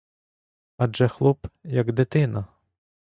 [0.77, 2.47] Адже хлоп, як дитина.